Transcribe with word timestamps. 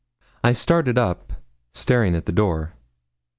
I 0.43 0.53
started 0.53 0.97
up, 0.97 1.31
staring 1.73 2.15
at 2.15 2.25
the 2.25 2.31
door. 2.31 2.73